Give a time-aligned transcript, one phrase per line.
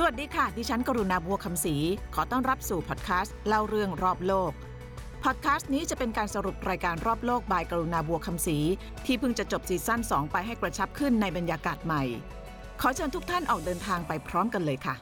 [0.00, 1.76] สวัสดีค่ะ ดิฉันกรุณาบัวคำศรี
[2.14, 4.52] ขอต้อนรับสู่พอดแคสต์เล่าเรื่องรอบโลก
[5.24, 8.58] พอดแคสต์นี้จะเป็นการสรุปรายการรอบโลกบายกรุณาบัวคำศรี
[9.06, 12.02] ที่เพิ่งจะจบซีซั่น2 ไปให้กระชับขึ้นในบรรยากาศใหม่
[12.80, 14.94] ขอเชิญทุกท่านออกเดินทางไปพร้อมกันเลยค่ะ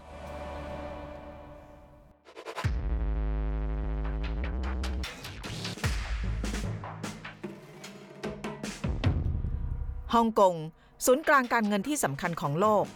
[10.15, 10.55] ฮ่องกง
[11.07, 12.87] ศูนย์กลางการเงินที่สำคัญของโลก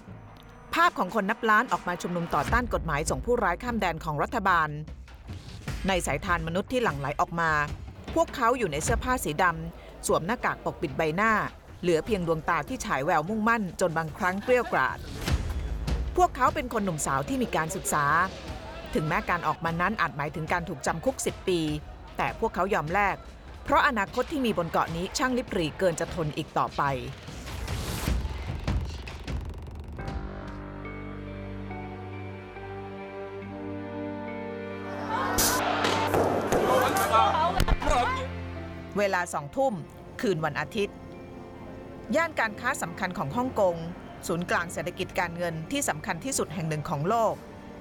[0.74, 4.68] ภาพของคนนับล้านออกมาชุมนุมต่อต้านกฎหมายส่งผู้ร้ายข้ามแดนของรัฐบาล
[5.88, 7.50] ในสายทานมนุษย์ที่หลั่งไหลออกมา
[8.14, 11.32] พวกเขาอยู่ในเสื้อผ้าสีดำสวมหน้ากากปกปิดใบหน้า
[11.82, 14.98] เหลือเพียงดวงตาที่ฉายแววมุ่งมั่น จนบางครั้งเกลี้ยวกราด
[16.16, 18.04] พวกเขาเป็นคนหนุ่มสาวที่มีการศึกษา
[18.94, 21.60] ถึงแม้การออกมานั้นอาจหมายถึงการถูกจำคุก 10 ปี
[22.16, 23.16] แต่พวกเขายอมแลก
[23.64, 26.82] เพราะอนาคตที่มีบนเกาะนี้ช่างลิบหรีเกินจะทนอีกต่อไป
[38.98, 39.74] เวลาสองทุ่ม
[40.20, 40.96] คืนวันอาทิตย์
[42.16, 43.76] ย่านการค้าสำคัญของฮ่องกง
[44.26, 47.34] ศูนย์กลางเศรษฐกิจการเงินที่สำคัญที่สุดแห่งหนึ่งของโลก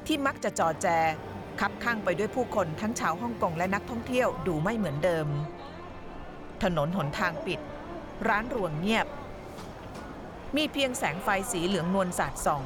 [0.07, 0.87] ที่มักจะจอแจ
[1.59, 5.27] คับข้างไปด้วยผู้คนทั้งชาวฮ่องกงและนักท่องเที่ยวดูไม่เหมือนเดิม
[6.63, 7.59] ถนนหนทางปิด
[8.27, 9.07] ร้านรวงเงียบ
[10.55, 12.63] มีเพียงแสงไฟสีเหลืองนวลสาดส่อง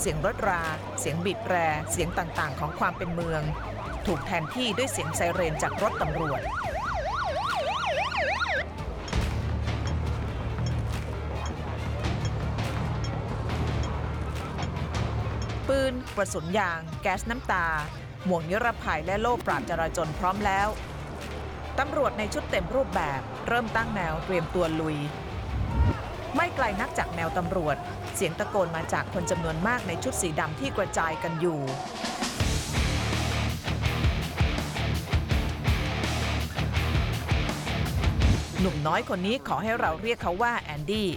[0.00, 0.62] เสียงรถรา
[1.00, 1.56] เสียงบีบแตร
[1.92, 3.42] เสียงต่างๆ ของความเป็นเมือง
[4.06, 6.40] ถูกแทนที่ด้วยเสียงไซเรนจากรถตำรวจ
[15.74, 17.66] ปืน กระสุนยาง แก๊สน้ำตา
[18.26, 20.68] หมวกนิรภัยและโล่ปราบจราจรพร้อมแล้ว
[21.78, 24.96] ตำรวจในชุดเต็มรูปแบบ เริ่มตั้งแนวเตรียมตัวลุย
[26.36, 27.76] ไม่ไกลนักจากแนวตำรวจ
[28.14, 31.60] เสียงตะโกนมาจากคนจำนวนมากในชุดสีดำที่กระจายกันอยู่
[38.60, 41.08] หนุ่มน้อยคนนี้ขอให้เราเรียกเขาว่าแอนดี้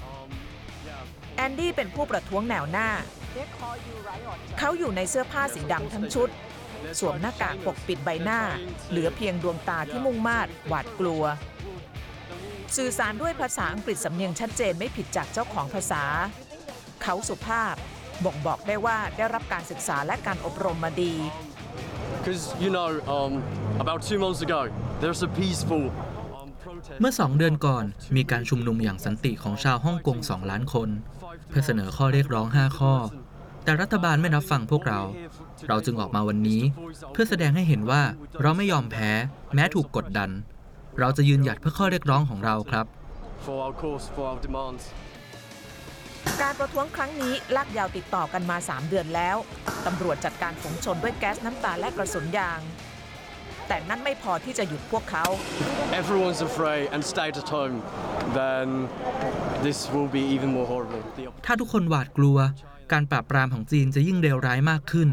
[1.36, 2.90] แอนดี้เป็นผู้ประท้วงแนวหน้า
[4.60, 6.30] เขาอยู่ในเสื้อผ้าสีดำทั้งชุด
[7.00, 8.42] สวมหน้ากากปกปิดใบหน้า
[8.90, 11.24] เหลือเพียงดวงตาที่มุ่งมาดหวาดกลัว
[12.78, 16.04] สื่อสารด้วยภาษาอังกฤษสำเนียงชัดเจนไม่ผิดจากเจ้าของภาษา
[17.04, 17.76] เขาสุภาพ
[18.26, 21.16] บ่งบอกได้ว่าได้รับการศึกษาและการอบรมมาดี
[22.20, 23.32] Because, you know, um,
[23.84, 24.62] about two months ago,
[25.02, 25.84] there's a peaceful
[26.40, 27.00] um, protest.
[27.02, 30.90] เมื่อสองเดือนก่อนมีการชุมนุมอย่างสันติของชาวฮ่องกง2ล้านคน
[31.50, 32.94] เพื่อเสนอข้อเรียกร้อง 5 ข้อ
[33.68, 35.02] แต่รัฐบาลไม่รับฟังพวกเรา
[35.68, 36.62] เราจึงออกมาวันนี้
[37.14, 38.02] เพื่อแสดงให้เห็นว่า
[38.42, 39.12] เราไม่ยอมแพ้
[39.56, 40.30] แม้ถูกกดดัน
[41.00, 42.86] เราจะยืนหยัดเพื่อข้อเรียกร้องของเราครับ
[43.46, 44.84] For our cause, for our demands.
[46.42, 49.38] การประท้วงครั้งนี้ลากยาวติดต่อกันมา 3 เดือนแล้ว
[49.86, 52.60] ตำรวจจัดการฝุงชนด้วยแก๊สน้ำตาและกระสุนยาง
[53.68, 55.26] แต่นั่นไม่พอที่จะหยุดพวกเขา
[56.02, 57.76] Everyone's afraid and stayed at home,
[58.40, 58.68] then
[59.66, 61.02] this will be even more horrible.
[61.18, 62.40] The ถ้าทุกคนหวาดกลัว
[62.92, 65.10] การปราบปรามของจีนจะยิ่งเลวร้ายมากขึ้น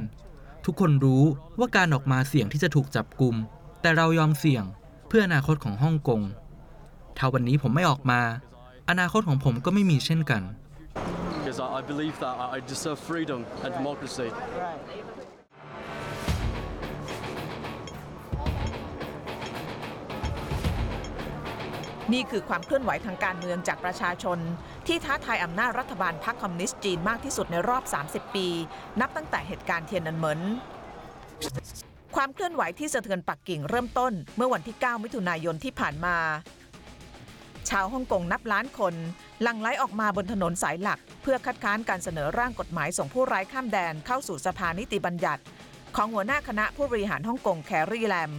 [0.64, 1.24] ทุกคนรู้
[1.58, 3.34] ว่าการออกมาเสี่ยงที่จะถูกจับกลุ่ม
[3.80, 4.64] แต่เรายอมเสี่ยง
[5.08, 6.20] เพื่ออนาคตของฮ่องกง
[7.18, 8.20] ถ้าวันนี้ผมไม่ออกมา
[8.90, 10.42] อนาคตของผมก็ไม่มีเช่นกัน
[11.44, 14.28] because I, I believe that I I deserve freedom and democracy.
[22.12, 24.38] นี่คือความเคลื่อนไหวทางการเมืองจากประชาชน
[24.86, 28.46] ที่ท้าทายอำนาจรัฐบาลพรรคคอมมิวนิสต์จีนมากที่สุดในรอบ 30 ปี
[29.00, 30.40] นับตั้งแต่เหตุการณ์เทียนนันเหมิน
[32.16, 36.16] ความเคลื่อนไหวที่สะเทือนปักกิ่งเริ่มต้นเมื่อวันที่ 9 มิถุนายนที่ผ่านมา
[37.70, 38.94] ชาวฮ่องกงนับล้านคน
[39.42, 45.42] หลั่งไหลออกมาบนถนนสายหลัก เพื่อคัดค้านการเสนอร่างกฎหมายส่งผู้ร้ายข้ามแดนเข้าสู่สภานิติบัญญัติ
[45.96, 48.32] ของหัวหน้าคณะผู้บริหารฮ่องกงแครีแลม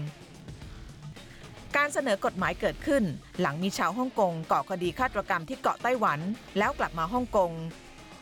[1.77, 3.03] การเสนอกฎหมายเกิดขึ้น
[3.41, 6.19] หลังมีชาวฮ่องกงก่อคดีฆาตกรรมที่เกาะไต้หวัน
[6.57, 7.51] แล้วกลับมาฮ่องกง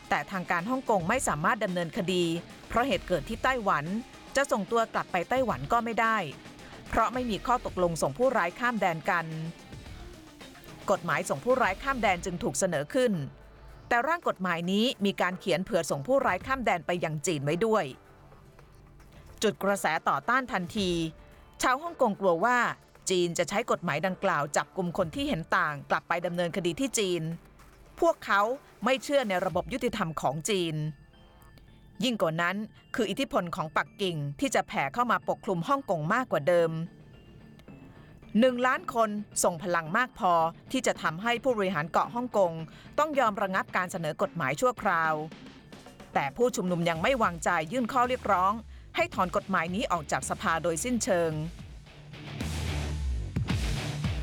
[0.08, 2.24] แต่ทางการฮ่องกงไม่สามารถดำเนินคดี
[2.68, 3.84] เพราะเหตุเกิดที่ไต้หวัน
[4.36, 6.16] จะส่งตัวกลับไปไต้หวันก็ไม่ได้
[6.88, 9.26] เพราะไม่มีข้อตกลงส่งผู้ร้ายข้ามแดนกัน
[10.90, 13.12] กฎหมายส่งผู้ร้ายข้ามแดนจึงถูกเสนอขึ้น
[13.88, 17.84] แต่ร่างกฎหมายนี้มีการเขียนเผื่อส่งผู้ร้ายข้ามแดนไปยังจีนไว้ด้วย
[19.42, 20.90] จุดกระแสต่อต้านทันที
[21.62, 22.58] ชาวฮ่องกงกลัวว่า
[23.10, 27.22] จีนจะใช้กฎหมายดังกล่าวจับกลุ่มคนที่เห็นต่างกลับไปดำเนินคดีที่จีน
[28.00, 28.40] พวกเขา
[28.84, 30.74] ไม่เชื่อในระบบยุติธรรมของจีน
[32.04, 32.56] ยิ่งกว่านั้น
[32.94, 36.70] คืออิทธิพลของปักกิ่งที่จะแผ่เข้ามาปกคลุมฮ่องกงมากกว่าเดิม
[38.40, 39.10] หนึ่งล้านคน
[39.44, 40.32] ส่งพลังมากพอ
[40.72, 42.52] ที่จะทำให้ผู้บริหารเกาะฮ่องกง
[42.98, 45.14] ต้องยอมระงับการเสนอกฎหมายชั่วคราว
[46.14, 48.52] แต่ผู้ชุมนุมยังไม่วางใจยื่นข้อเรียกร้อง
[48.96, 51.32] ให้ถอนกฎหมายนี้ออกจากสภาโดยสิ้นเชิง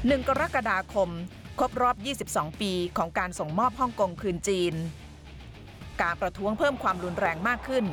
[0.09, 1.09] 1 กรกฎาคม
[1.59, 1.95] ครบรอบ
[2.27, 4.73] 22 ปีของการส่งมอบฮ่องกงคืนจีน
[6.01, 7.85] การประท้วงเพิ่มความรุนแรงมากขึ้น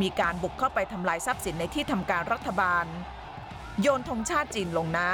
[0.00, 2.86] มีการบุกเข้าไปทำลายทรัพย์สินในที่ทำการรัฐบาล
[3.80, 5.10] โยนธงชาติจีนลงน้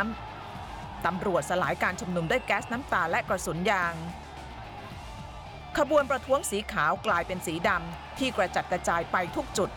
[0.51, 3.95] ำ ตำรวจสลายการชุมนุมด้วยแก๊สน้ำตาและกระสุนยาง
[5.79, 9.71] ขบวนประท้วงสีขาวกลายเป็นสีดำที่กระจัดกระจายไปทุกจุด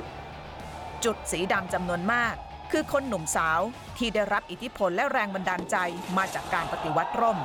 [1.06, 2.36] จุดสีดำจำนวนมาก
[2.72, 3.62] คือคนหนุ่มสาว
[3.98, 5.78] ที่ได้รับอิทธิพลและแรงบันดาลใจ
[6.18, 7.40] มาจากการปฏิวัติร่ม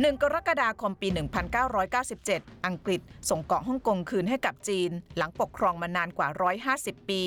[0.00, 1.08] หนึ่งกรกฎาคมปี
[1.86, 3.00] 1997 อังกฤษ
[3.30, 6.28] ส่งเกาะฮ่องกงคืนให้กับจีน หลังปกครองมานานกว่า
[6.68, 7.22] 150 ปี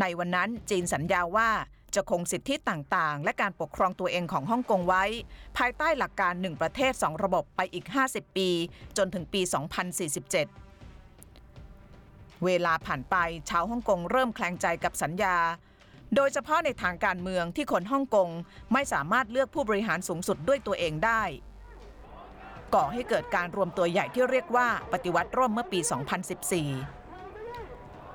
[0.00, 1.50] ในวันนั้นจีนสัญญาว่า
[1.94, 5.04] จะคงสิทธิต่างๆ และการปกครองตัวเองของฮ่องกงไว้
[5.58, 8.48] ภายใต้หลักการหนึ่งประเทศ 2 ระบบไปอีก 50 ปี
[8.96, 9.52] จนถึงปี 2047
[12.44, 13.16] เวลาผ่านไป
[13.50, 15.36] ชาวฮ่องกงเริ่มแคลงใจกับสัญญา
[16.16, 18.28] โดยเฉพาะในทางการเมืองที่คนฮ่องกง
[18.72, 21.22] ไม่สามารถเลือกผู้บริหารสูงสุดด้วยตัวเองได้
[22.74, 25.80] ก่อให้เกิดการรวมตัวใหญ่ที่เรียกว่าปฏิวัติร่มเมื่อปี
[26.60, 26.99] 2014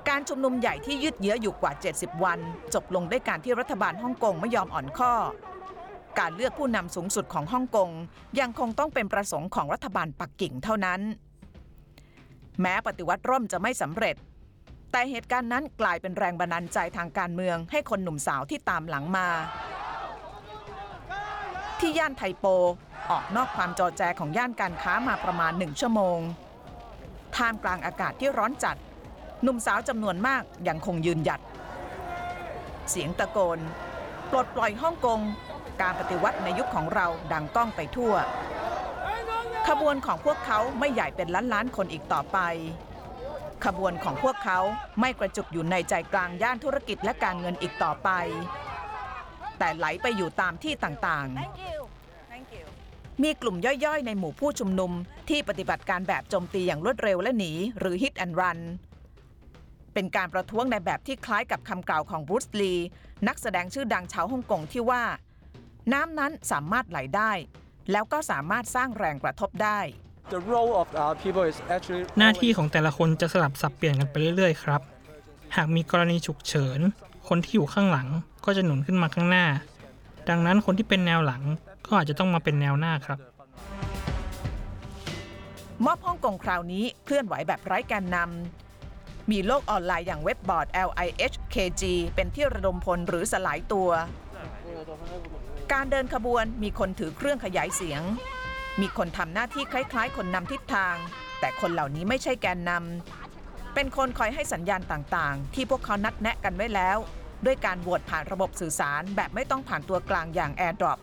[0.08, 2.38] การชุมนุมใหญ่ที่ยืดเยื้ออยู่กว่า 70 วัน
[2.74, 5.12] จบลงด้วยการที่รัฐบาลฮ่องกงไม่ยอมอ่อนข้อ
[6.18, 7.90] การเลือกผู้นำสูงสุดของฮ่องกง
[8.40, 11.00] ยังคงต้องเป็นประสงค์ของรัฐบาลปักกิ่งเท่านั้น
[12.60, 14.16] แม้ปฏิวัติร่มจะไม่สำเร็จ
[14.92, 19.28] แต่เหตุการณ์นั้นกลายเป็นแรงบันดาลใจทางการเมืองให้คนหนุ่มสาวที่ตามหลังมา
[21.80, 22.46] ที่ย่านไทโป
[23.10, 26.18] ออกนอกความจอแจของย่านการค้ามาประมาณหนึ่งชั่วโมง
[27.36, 28.76] ท่ามกลางอากาศที่ร้อนจัด
[29.46, 31.40] หนุ่มสาวจำนวนมากยังคงยืนหยัด
[32.90, 33.58] เสียงตะโกน
[34.30, 35.20] ปลดปล่อยฮ่องกง
[35.82, 38.14] การปฏิวัติในยุคของเราดังก้องไปทั่ว
[39.68, 42.38] ขบวนของพวกเขาไม่ใหญ่เป็นล้านล้านคนอีกต่อไป
[43.64, 44.58] ขบวนของพวกเขา
[45.00, 48.10] ไม่กระจุกอยู่ในใจกลางย่านธุรกิจและการเงินอีกต่อไป
[49.58, 54.92] แต่ไหลไปอยู่ตามที่ต่างๆ มีกลุ่มย่อยๆ ในหมู่ผู้ชุมนุม
[55.28, 58.60] ที่ปฏิบัติการแบบโจมตีอย่างรวดเร็วและหนี หรือ hit and run
[59.96, 62.74] เป็นการประท้วงในแบบที่คล้ายกับคำกล่าวของบรูซลี
[63.28, 65.02] นักแสดงชื่อดังชาวฮ่องกงที่ว่า
[65.92, 67.32] น้ำนั้นสามารถไหลได้
[67.92, 69.78] แล้วก็สามารถสร้างแรงกระทบได้
[70.34, 74.80] The role of our people is actually หน้าที่ของแต่ละคนจะสลับสับเปลี่ยนกันไปเรื่อยๆครับ
[75.56, 76.80] หากมีกรณีฉุกเฉิน
[77.28, 78.08] คนที่อยู่ข้างหลัง
[78.44, 79.46] ก็จะหนุนขึ้นมาข้างหน้า
[80.28, 81.42] ดังนั้นคนที่เป็นแนวหลัง
[81.86, 83.18] ก็อาจจะต้องมาเป็นแนวหน้าครับ
[85.84, 88.65] มอบฮ่องกงคราวนี้เคลื่อนไหวแบบไร้แกนนำ
[89.30, 91.82] มีโลกออนไลน์อย่างเว็บบอร์ด LIHKG
[92.14, 93.90] เป็นที่ระดมพลหรือสลายตัว
[95.72, 98.02] การเดินขบวนมีคนถือเครื่องขยายเสียง
[98.80, 100.96] มีคนทำหน้าที่คล้ายๆ คนนำทิศทาง
[101.40, 106.98] แต่คนเหล่านี้ไม่ใช่แกนนำเป็นคนคอยให้สัญญาณต่างๆ ที่พวกเขานัดแนะกันไว้แล้ว
[107.44, 110.98] ด้วยการโหวตผ่านระบบสื่อสารแบบไม่ต้องผ่านตัวกลางอย่าง AirDrop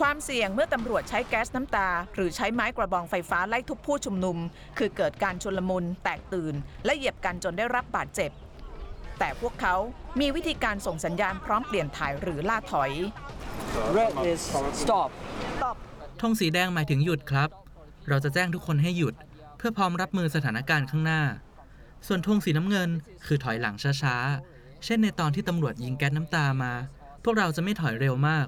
[0.04, 4.36] วามเสี่ยงเมื่อตำรวจใช้แก๊สน้ำตา หรือใช้ไม้กระบองไฟฟ้าไล่ทุบผู้ชุมนุม
[4.78, 6.54] คือเกิดการชลมุน แตกตื่น
[6.84, 8.30] และเหยียบกันจนได้รับบาดเจ็บ
[9.18, 9.74] แต่พวกเขา
[10.20, 12.90] มีวิธีการส่งสัญญาณพร้อมเปลี่ยนถ่ายหรือล่าถอย
[13.96, 14.40] red is
[14.82, 15.08] stop
[16.20, 17.48] ธงสีแดงหมายถึงหยุดครับ
[18.08, 19.14] เราจะแจ้งทุกคนให้หยุด
[19.58, 21.22] เพื่อพร้อมรับมือสถานการณ์ข้างหน้า
[22.06, 22.90] ส่วนธงสีน้ำเงิน
[23.26, 26.72] คือถอยหลังช้าๆ เช่นในตอนที่ตำรวจยิงแก๊สน้ำตามา
[27.24, 28.46] พวกเราจะไม่ถอยเร็วมาก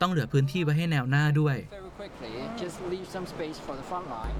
[0.00, 2.34] ต้องเหลือพื้นที่ไว้ให้แนวหน้าด้วย very quickly.
[2.62, 4.36] Just leave some space for the front line.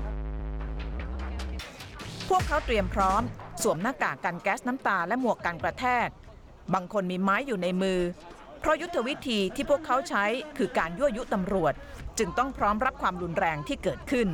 [2.29, 3.23] พวกเขาเตรียมพร้อม
[3.63, 6.09] สวมหน้ากากกันแก๊สน้ำตาและหมวกกันกระแทก
[6.75, 8.01] บางคนมีไม้อยู่ในมือ
[8.61, 10.25] เพราะยุทธวิธีที่พวกเขาใช้
[10.59, 11.75] คือการยั่วยุตำรวจ
[12.19, 14.29] จึงต้องพร้อมรับความรุนแรงที่เกิดขึ้น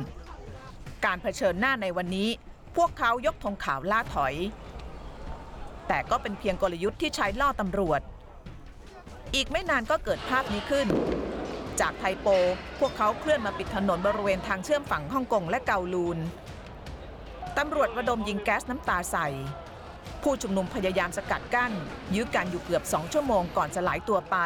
[1.05, 2.29] การเผชิญหน้าในวันนี้
[2.77, 4.35] พวกเขายกธงขาวล่าถอย
[5.87, 8.01] แต่ก็เป็นเพียงกลยุทธ์ที่ใช้ล่อตำรวจ
[9.35, 10.87] อีกไม่นานก็เกิดภาพนี้ขึ้น
[11.79, 12.27] จากไทโป
[12.79, 16.17] พวกเขาเคลื่อนมาปิดถนนบริเวณทางเชื่อมฝั่งฮ่องกงและเกาลูน
[17.57, 19.27] ตำรวจระดมยิงแก๊สน้ำตาใส่
[20.23, 21.71] ผู้ชุมนุมพยายามสกัดกั้น
[22.15, 24.37] ยื้อกันอยู่เกือบสองชั่วโมงก่อนจะไหลตัวไป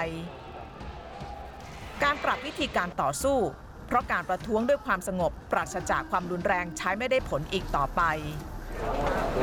[2.03, 3.37] การปรับวิธีการต่อสู้
[3.87, 8.01] เพราะการประท้วงด้วยความสงบปราศจากความรุนแรงใช้ไม่ได้ผลอีกต่อไป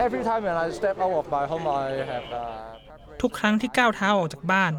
[0.07, 2.45] every time when I step out of my home I have uh,
[3.23, 4.73] ทุกครั้งที่ก้าวเท้าออกจากบ้าน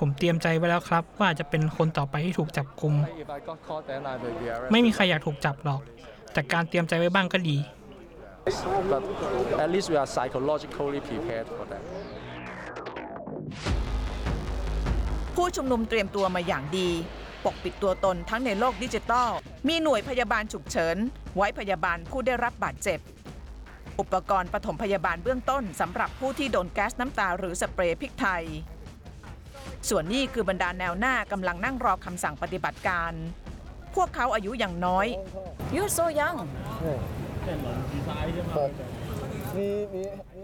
[0.00, 5.80] ผมเตรียมใจไว้แล้วครับ ว่าจะเป็นคนต่อไปที่ถูกจับกลุ่ม if I got caught then I may be arrested ไม่มีใครอยากถูกจับหรอก
[6.32, 7.56] แต่การเตรียมใจไว้บ้างก็ดี
[8.92, 9.02] but
[9.64, 11.82] at least we are psychologically prepared for that
[15.36, 16.88] ผู้ชุมนุมเตรียมตัวมาอย่างดี
[17.44, 19.30] ปกปิดตัวตนทั้งในโลกดิจิทัล
[19.68, 20.96] มีหน่วยพยาบาลฉุกเฉิน
[21.36, 22.98] ไว้พยาบาลผู้ได้รับบาดเจ็บ
[24.00, 28.44] อุปกรณ์ปฐมพยาบาลเบื้องต้นสำหรับผู้ที่โดนแก๊สน้ำตาหรือสเปรย์พริกไทย
[29.88, 33.12] ส่วนนี้คือบรรดาแนวหน้ากำลังนั่งรอคำสั่งปฏิบัติการ
[33.94, 35.06] พวกเขาอายุอย่างน้อย
[35.74, 36.38] You're so young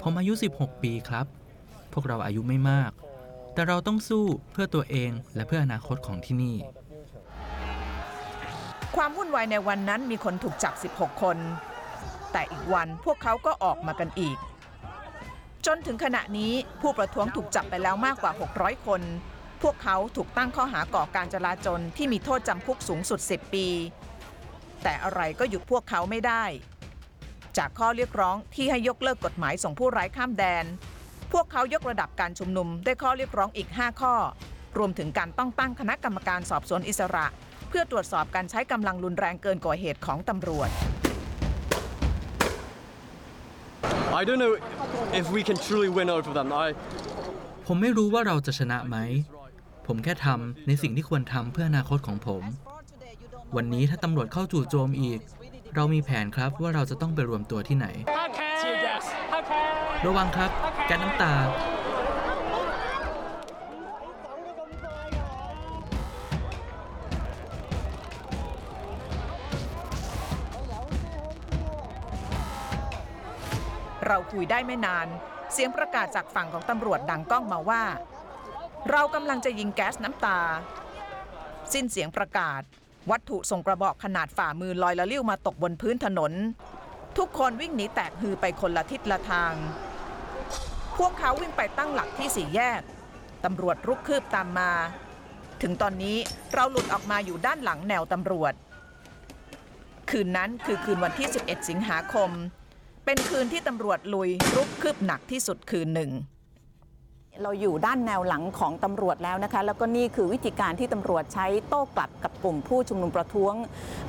[0.02, 1.26] ผมอายุ 16 ปีครับ
[1.92, 2.90] พวกเราอายุไม่มาก
[3.54, 6.56] แต่เราต้องสู้เพื่อตัวเองและเพื่ออนาคตของที่นี่
[8.96, 11.36] ความวุ่นวายในวันนั้นมีคนถูกจับ 16 คน
[12.32, 14.36] แต่อีกวันพวกเขาก็ออกมากันอีก
[15.66, 19.02] จนถึงขณะนี้ผู้ประท้วงถูกจับไปแล้วมากกว่า 600 คน
[19.62, 23.66] พวกเขาถูกตั้งข้อหาก่อการจลาจลที่มีโทษจำคุกสูงสุด 10 ปี
[24.82, 26.44] แต่อะไรก็หยุดพวกเขาไม่ได้
[27.58, 30.64] จากข้อเรียกร้องที่ให้ยกเลิกกฎหมายส่งผู้ร้ายข้ามแดน
[31.32, 34.14] พวกเขายกระดับการชุมนุมด้วยข้อเรียกร้องอีก 5 ข้อ
[34.78, 37.26] รวมถึงการต้องตั้งคณะกรรมการสอบสวนอิสระ
[37.68, 40.70] เพื่อตรวจสอบการใช้กำลังรุนแรงเกินกว่าเหตุของตำรวจ
[44.20, 44.54] I don't know
[45.20, 46.48] if we can truly win over them.
[46.64, 46.68] I,
[47.66, 48.96] ผมไม่รู้ว่าเราจะชนะไหม
[49.86, 52.42] ผมแค่ทำในสิ่งที่ควรทำเพื่ออนาคตของผม
[53.56, 55.20] วันนี้ถ้าตำรวจเข้าจู่โจมอีก
[55.74, 57.86] เรามีแผนครับว่าเราจะต้องไปรวมตัวที่ไหน
[60.06, 60.50] ระวังครับ
[60.86, 61.34] แก๊สน้ำตา
[74.32, 75.06] คุยได้ไม่นาน
[75.52, 77.82] เสียงประกาศจากฝั่งของตำรวจดังก้องมาว่า
[78.90, 80.38] เรากำลังจะยิงแก๊สน้ำตา
[81.72, 82.62] สิ้นเสียงประกาศ
[83.10, 86.32] วัตถุส่งกระบอกขนาดฝ่ามือลอยละลิ้วมาตกบนพื้นถนน
[87.18, 89.52] ทุกคนวิ่งหนีแตกฮือไปคนละทิศละทาง
[90.98, 92.82] พวกเขาวิ่งไปตั้งหลักที่สี่แยก
[93.44, 94.70] ตำรวจรุกคืบตามมา
[95.62, 96.16] ถึงตอนนี้
[96.52, 98.54] เราหลุดออกมาอยู่ด้านหลังแนวตำรวจ
[100.10, 102.30] คืนนั้นคือคืนวันที่ 11 สิงหาคม
[103.08, 106.10] เป็นคืนที่ตำรวจลุยรุกคืบหนักที่สุดคืนหนึ่ง
[107.42, 113.54] เราอยู่ด้านแนวหลังของตำรวจแล้วนะคะ แล้วก็นี่คือวิธีการที่ตำรวจใช้โต้กลับกับกลุ่มผู้ชุมนุมประท้วง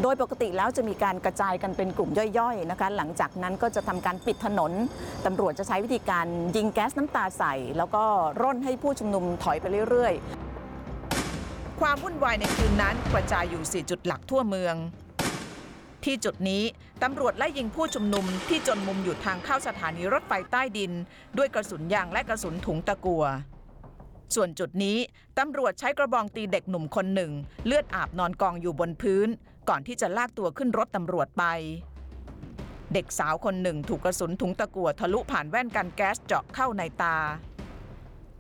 [0.01, 4.72] โดยปกติแล้วจะมีการกระจายกันเป็นกลุ่มย่อยๆนะคะ หลังจากนั้นก็จะทำการปิดถนน
[5.25, 6.25] ตำรวจจะใช้วิธีการ
[6.56, 8.04] ยิงแก๊สน้ำตาใส่ แล้วก็
[8.42, 14.75] ร่นให้ผู้ชุมนุมถอยไปเรื่อยๆ ความวุ่นวายในคืนนั้นกระจายอยู่ 4 จุดหลักทั่วเมือง
[16.08, 16.64] ที่จุดนี้
[17.04, 20.92] ตำรวจไล่ยิงผู้ชุมนุมที่จนมุมอยู่ทางเข้าสถานีรถไฟใต้ดิน
[21.38, 23.24] ด้วยกระสุนยางและกระสุนถุงตะกัว
[24.36, 24.98] ส่วนจุดนี้
[25.40, 27.32] ตำรวจใช้กระบองตีเด็กหนุ่มคนหนึ่ง
[27.66, 29.28] เลือดอาบนอนกองอยู่บนพื้น
[29.70, 31.44] ก่อนที่จะลากตัวขึ้นรถตำรวจไป
[32.94, 37.18] เด็กสาวคนหนึ่งถูกกระสุนถุงตะกัวทะลุผ่านแว่นกันแก๊สเจาะเข้าในตา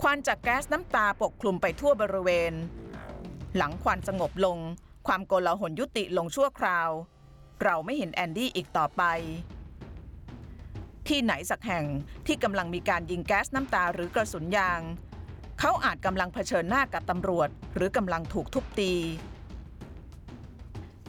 [0.01, 2.53] ควันจากแก๊สน้ำตาปกคลุมไปทั่วบริเวณ
[3.57, 4.57] หลังควันสงบลง
[5.07, 6.91] ความโกลาหลยุติลงชั่วคราว
[7.63, 9.03] เราไม่เห็นแอนดี้อีกต่อไป
[11.07, 11.85] ที่ไหนสักแห่ง
[12.27, 14.81] ที่กำลังมีการยิงแก๊สน้ำตาหรือกระสุนยาง
[15.59, 18.93] เขาอาจกำลังเผชิญหน้ากับตำรวจ หรือกำลังถูกทุบตี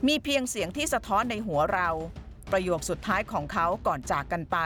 [0.06, 1.88] มีเพียงเสียงที่สะท้อนในหัวเรา
[2.52, 4.56] ประโยคสุดท้ายของเขาก่อนจากกันไป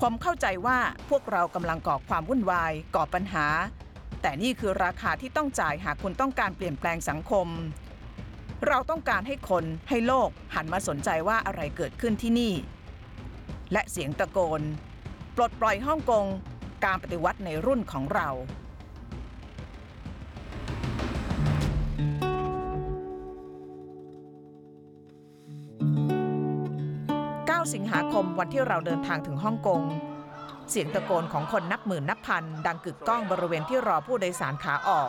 [0.00, 0.78] ผมเข้าใจว่า
[1.10, 3.46] พวกเรากำลังก่อความวุ่นวายก่อปัญหา
[4.22, 7.46] แต่นี่คือราคาที่ต้องจ่ายหากคุณต้องการเปลี่ยนแปลงสังคม
[8.68, 12.52] เราต้องการให้คนให้โลกหันมาสนใจว่าอะไรเกิดขึ้นที่นี่
[13.72, 14.60] และเสียงตะโกน
[15.36, 16.26] ปลดปล่อยฮ่องกง
[16.84, 18.28] การปฏิวัติในรุ่นของเรา
[27.60, 29.82] 9 สิงหาคมวันที่เราเดินทางถึงฮ่องกง
[30.70, 35.08] เสียงตะโกนของคนนับหมื่นนับพัน ดังกึกก้องบริเวณที่รอผู้โดยสารขาออก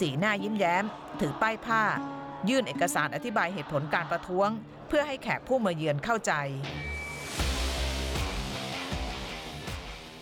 [0.00, 0.84] สีหน้ายิ้มแย้ม
[1.20, 1.82] ถือป้ายผ้า
[2.48, 4.48] ยื่นเอกสารอธิบายเหตุผลการประท้วง
[4.88, 6.32] เพื่อให้แขกผู้มาเยือนเข้าใจ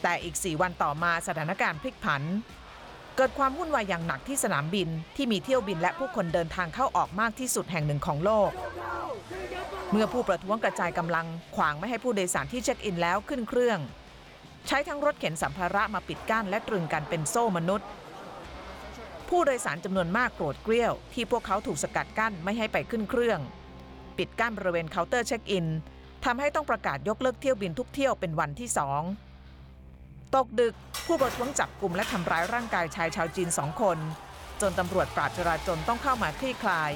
[0.02, 2.22] แต่อีก 4 วันต่อมาสถานการณ์พลิกผัน
[3.16, 8.50] เกิดความวุ่นวายอย่างหนักที่สนามบินที่มีเที่ยวบินและผู้คนเดินทางเข้าออกมากที่สุดแห่งหนึ่งของโลก
[9.90, 11.26] เมื่อผู้ประท้วงกระจายกำลัง
[11.56, 13.78] ขวางไม่ให้ผู้โดยสารที่เช็คอินแล้วขึ้นเครื่อง
[14.66, 17.88] ใช้ทั้งรถเข็นสัมภาระมาปิดกั้นและตรึงกันเป็นโซ่มนุษย์
[19.38, 23.40] ผู้โดยสารจำนวนมากโกรธเกรี้ยว ที่พวกเขาถูกสกัดกั้นไม่ให้ไปขึ้นเครื่อง
[24.18, 25.66] ปิดกั้นบริเวณเคาน์เตอร์เช็คอิน
[26.24, 29.02] ทำให้ต้องประกาศยกเลิกเที่ยวบินทุกเที่ยวเป็นวันที่สอง
[30.34, 30.74] ตกดึก
[31.06, 33.98] ผู้ประท้วงจับกลุ่มและทำร้ายร่างกายชายชาวจีนสองคน
[34.60, 36.92] จนตำรวจปราบจราจรต้องเข้ามาคลี่คลาย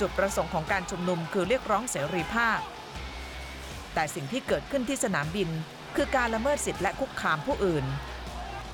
[0.00, 2.58] จุดประสงค์ของการชุมนุมคือเรียกร้องเสรีภาพ
[3.94, 5.48] แต่สิ่งที่เกิดขึ้นที่สนามบิน
[5.96, 7.86] คือการละเมิดสิทธิและคุกคามผู้อื่น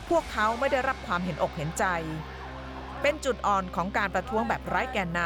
[0.08, 1.84] พวกเขาไม่ได้รับความเห็นอกเห็นใจ
[3.02, 5.20] เป็นจุดอ่อนของการประท้วงแบบไร้แกนน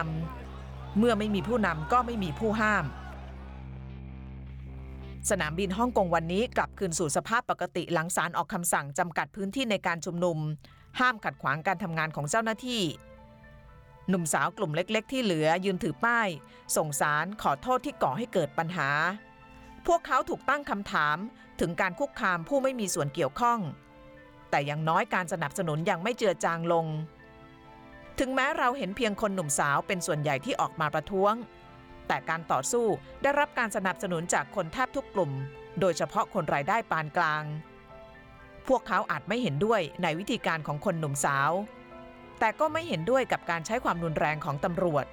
[0.45, 2.85] ำเมื่อไม่มีผู้นำก็ไม่มีผู้ห้าม
[5.31, 10.39] สนามบินฮ่องกงวันนี้กลับคืนสู่สภาพปกติหลังศาลออกคำสั่งจำกัดพื้นที่ในการชุมนุม
[11.01, 12.83] ห้ามขัดขวางการทำงานของเจ้าหน้าที่
[14.09, 16.29] หนุ่มสาวกลุ่มเล็ก ๆ ที่เหลือยืนถือป้าย
[16.77, 18.91] ส่งสารขอโทษที่ก่อให้เกิดปัญหา
[19.87, 21.17] พวกเขาถูกตั้งคำถาม
[21.61, 23.61] ถึงการคุกคามผู้ไม่มีส่วนเกี่ยวข้อง
[24.53, 26.87] แต่อย่างน้อยการสนับสนุนยังไม่เจือจางลง
[28.19, 31.35] ถึงแม้เราเห็นเพียงคนหนุ่มสาวเป็นส่วนใหญ่ที่ออกมาประท้วง
[32.09, 32.87] แต่การต่อสู้
[33.23, 35.31] ได้รับการสนับสนุนจากคนแทบทุกกลุ่ม
[35.81, 37.45] โดยเฉพาะคนรายได้ปานกลาง
[38.69, 41.51] พวกเขาอาจไม่เห็นด้วยในวิธีการของคนหนุ่มสาว
[42.41, 45.07] แต่ก็ไม่เห็นด้วยกับการใช้ความรุนแรงของตำรวจ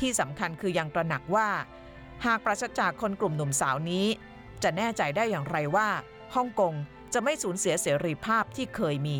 [0.00, 1.48] ที่สำคัญคือยังตระหนักว่า
[2.24, 4.06] หากปราศจากคนกลุ่มหนุ่มสาวนี้
[4.62, 5.88] จะแน่ใจได้อย่างไรว่า
[6.34, 6.74] ฮ่องกง
[7.14, 9.18] จะไม่สูญเสียเสรีภาพที่เคยมี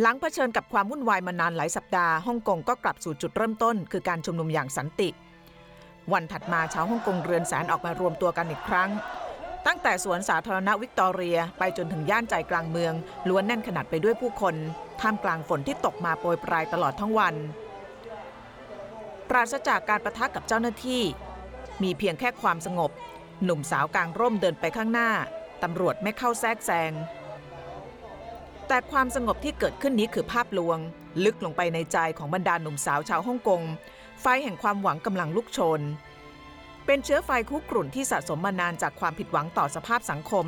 [0.00, 5.08] หลังเผชิญกับความวุ่นวายมานานหลายสัปดาห์ฮ่องกงก็กลับสู่จุดเริ่มต้น คือการชุมนุมอย่างสันติ
[6.12, 8.90] วันถัดมาชาวฮ่องกงเรือนแสนออกมารวมตัวกันอีกครั้ง
[9.66, 12.92] ตั้งแต่สวนสาธารณะวิกตอเรียไปจนถึงย่านใจกลางเมือง
[13.28, 14.54] ล้วนแน่นขนาดไปด้วยผู้คน
[15.00, 17.34] ท่ามกลางฝนที่ตกมาโปรยปลายตลอดทั้งวัน
[19.30, 21.02] ปราศจากการประทะกับเจ้าหน้าที่
[21.82, 22.90] มีเพียงแค่ความสงบ
[23.44, 25.10] หนุ่มสาวกลางร่มเดินไปข้างหน้า
[25.62, 26.92] ตำรวจไม่เข้าแทรกแซง
[28.68, 30.78] แต่ความสงบที่เกิดขึ้นนี้คือภาพลวง
[31.24, 33.62] ลึกลงไปในใจของบรรดาหนุ่มสาวชาวฮ่องกง
[34.20, 35.80] ไฟแห่งความหวังกำลังลุกโชน
[36.86, 40.46] เป็นเชื้อไฟคุกรุ่นที่สะสมมานานจากความผิดหวังต่อสภาพสังคม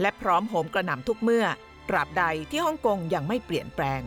[0.00, 1.46] และพร้อมโหมกระหน่ำทุกเมื่อ
[1.88, 4.02] ตราบใดที่ฮ่องกงยังไม่เปลี่ยนแปลง